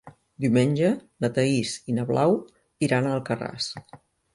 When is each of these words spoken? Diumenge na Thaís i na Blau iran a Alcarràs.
Diumenge 0.45 0.89
na 1.25 1.31
Thaís 1.37 1.75
i 1.95 1.99
na 2.01 2.09
Blau 2.13 2.37
iran 2.89 3.07
a 3.13 3.17
Alcarràs. 3.19 3.75